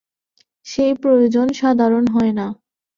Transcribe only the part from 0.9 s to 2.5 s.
প্রয়োজন সাধারণত হয় না।